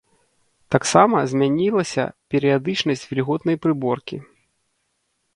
Таксама 0.75 1.17
змянілася 1.33 2.05
перыядычнасць 2.33 3.03
вільготнай 3.11 3.55
прыборкі. 3.67 4.17